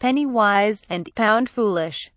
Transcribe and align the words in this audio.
penny 0.00 0.26
wise 0.26 0.84
and 0.90 1.14
pound 1.14 1.48
foolish. 1.48 2.10